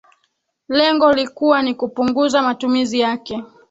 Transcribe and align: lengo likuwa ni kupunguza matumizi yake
lengo 0.69 1.13
likuwa 1.13 1.61
ni 1.63 1.73
kupunguza 1.73 2.41
matumizi 2.41 2.99
yake 2.99 3.43